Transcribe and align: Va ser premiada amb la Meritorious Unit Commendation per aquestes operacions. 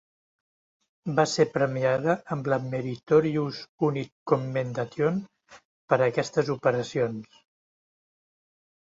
Va 1.17 1.23
ser 1.31 1.43
premiada 1.57 2.13
amb 2.35 2.47
la 2.53 2.57
Meritorious 2.71 3.59
Unit 3.87 4.09
Commendation 4.31 5.19
per 5.93 5.99
aquestes 6.07 6.49
operacions. 6.55 7.37